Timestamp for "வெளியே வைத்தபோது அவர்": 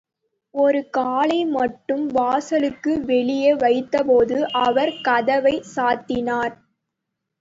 3.03-4.93